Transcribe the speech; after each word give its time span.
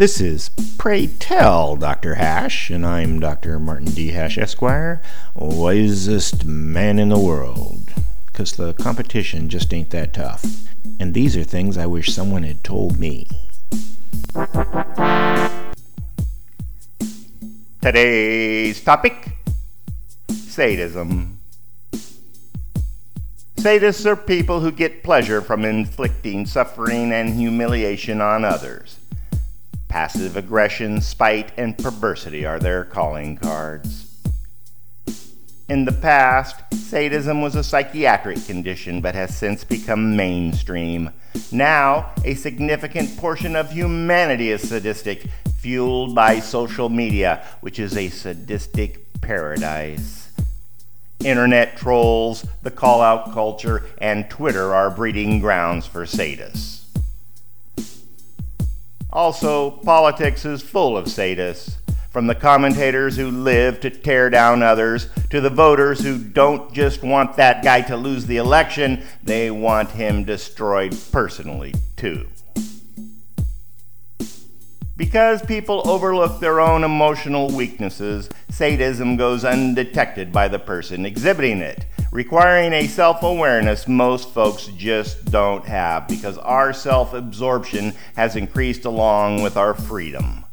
This 0.00 0.18
is 0.18 0.48
Pray 0.78 1.08
Tell 1.08 1.76
Dr. 1.76 2.14
Hash, 2.14 2.70
and 2.70 2.86
I'm 2.86 3.20
Dr. 3.20 3.58
Martin 3.58 3.90
D. 3.90 4.12
Hash, 4.12 4.38
Esquire, 4.38 5.02
wisest 5.34 6.46
man 6.46 6.98
in 6.98 7.10
the 7.10 7.18
world. 7.18 7.92
Because 8.24 8.52
the 8.52 8.72
competition 8.72 9.50
just 9.50 9.74
ain't 9.74 9.90
that 9.90 10.14
tough. 10.14 10.42
And 10.98 11.12
these 11.12 11.36
are 11.36 11.44
things 11.44 11.76
I 11.76 11.84
wish 11.84 12.14
someone 12.14 12.44
had 12.44 12.64
told 12.64 12.98
me. 12.98 13.28
Today's 17.82 18.82
topic 18.82 19.36
sadism. 20.30 21.40
Sadists 23.56 24.06
are 24.06 24.16
people 24.16 24.60
who 24.60 24.72
get 24.72 25.02
pleasure 25.02 25.42
from 25.42 25.66
inflicting 25.66 26.46
suffering 26.46 27.12
and 27.12 27.34
humiliation 27.34 28.22
on 28.22 28.46
others. 28.46 28.96
Passive 29.90 30.36
aggression, 30.36 31.00
spite, 31.00 31.50
and 31.56 31.76
perversity 31.76 32.46
are 32.46 32.60
their 32.60 32.84
calling 32.84 33.36
cards. 33.36 34.06
In 35.68 35.84
the 35.84 35.90
past, 35.90 36.62
sadism 36.72 37.42
was 37.42 37.56
a 37.56 37.64
psychiatric 37.64 38.46
condition 38.46 39.00
but 39.00 39.16
has 39.16 39.36
since 39.36 39.64
become 39.64 40.16
mainstream. 40.16 41.10
Now, 41.50 42.12
a 42.24 42.34
significant 42.34 43.16
portion 43.16 43.56
of 43.56 43.72
humanity 43.72 44.50
is 44.50 44.68
sadistic, 44.68 45.26
fueled 45.58 46.14
by 46.14 46.38
social 46.38 46.88
media, 46.88 47.44
which 47.60 47.80
is 47.80 47.96
a 47.96 48.10
sadistic 48.10 49.20
paradise. 49.20 50.30
Internet 51.24 51.76
trolls, 51.76 52.46
the 52.62 52.70
call 52.70 53.00
out 53.00 53.32
culture, 53.32 53.86
and 53.98 54.30
Twitter 54.30 54.72
are 54.72 54.88
breeding 54.88 55.40
grounds 55.40 55.84
for 55.84 56.04
sadists. 56.04 56.79
Also, 59.20 59.70
politics 59.70 60.46
is 60.46 60.62
full 60.62 60.96
of 60.96 61.04
sadists, 61.04 61.76
from 62.08 62.26
the 62.26 62.34
commentators 62.34 63.18
who 63.18 63.30
live 63.30 63.78
to 63.78 63.90
tear 63.90 64.30
down 64.30 64.62
others 64.62 65.10
to 65.28 65.42
the 65.42 65.50
voters 65.50 66.00
who 66.00 66.16
don't 66.16 66.72
just 66.72 67.02
want 67.02 67.36
that 67.36 67.62
guy 67.62 67.82
to 67.82 67.98
lose 67.98 68.24
the 68.24 68.38
election, 68.38 69.02
they 69.22 69.50
want 69.50 69.90
him 69.90 70.24
destroyed 70.24 70.96
personally, 71.12 71.74
too. 71.96 72.30
Because 74.96 75.42
people 75.42 75.82
overlook 75.84 76.40
their 76.40 76.58
own 76.58 76.82
emotional 76.82 77.50
weaknesses, 77.50 78.30
sadism 78.48 79.18
goes 79.18 79.44
undetected 79.44 80.32
by 80.32 80.48
the 80.48 80.58
person 80.58 81.04
exhibiting 81.04 81.58
it, 81.58 81.84
requiring 82.10 82.72
a 82.72 82.86
self 82.86 83.22
awareness 83.22 83.86
most 83.86 84.30
folks 84.30 84.66
just 84.76 85.24
don't 85.26 85.64
have 85.66 86.08
because 86.08 86.38
our 86.38 86.72
self 86.72 87.14
absorption 87.14 87.94
has 88.16 88.36
increased 88.36 88.84
along 88.84 89.42
with 89.42 89.56
our 89.56 89.74
freedom. 89.74 90.44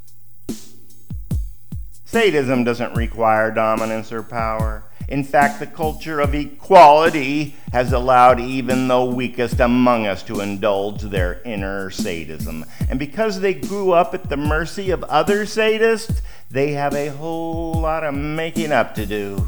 Sadism 2.05 2.63
doesn't 2.63 2.95
require 2.95 3.52
dominance 3.52 4.11
or 4.11 4.23
power. 4.23 4.83
In 5.09 5.23
fact, 5.23 5.59
the 5.59 5.67
culture 5.67 6.19
of 6.19 6.35
equality 6.35 7.55
has 7.72 7.94
allowed 7.94 8.41
even 8.41 8.88
the 8.88 9.03
weakest 9.03 9.59
among 9.59 10.05
us 10.05 10.22
to 10.23 10.41
indulge 10.41 11.02
their 11.02 11.41
inner 11.44 11.89
sadism. 11.89 12.66
And 12.89 13.00
because 13.00 13.39
they 13.39 13.53
grew 13.53 13.91
up 13.91 14.13
at 14.13 14.28
the 14.28 14.35
mercy 14.35 14.89
of 14.89 15.03
other 15.05 15.45
sadists, 15.45 16.22
they 16.50 16.72
have 16.73 16.94
a 16.94 17.08
whole 17.08 17.73
lot 17.73 18.03
of 18.03 18.16
making 18.16 18.73
up 18.73 18.95
to 18.95 19.05
do. 19.05 19.47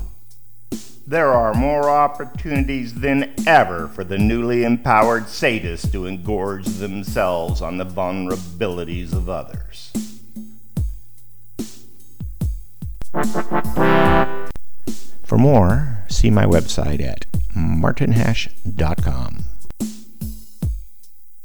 There 1.09 1.31
are 1.31 1.55
more 1.55 1.89
opportunities 1.89 2.93
than 2.93 3.33
ever 3.47 3.87
for 3.87 4.03
the 4.03 4.19
newly 4.19 4.63
empowered 4.63 5.23
sadists 5.23 5.91
to 5.91 6.05
engorge 6.05 6.65
themselves 6.77 7.63
on 7.63 7.79
the 7.79 7.83
vulnerabilities 7.83 9.11
of 9.11 9.27
others. 9.27 9.91
For 15.23 15.39
more, 15.39 16.05
see 16.09 16.29
my 16.29 16.45
website 16.45 17.01
at 17.01 17.25
martinhash.com. 17.55 19.48